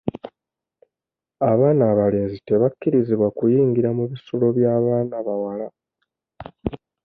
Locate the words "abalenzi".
1.91-2.37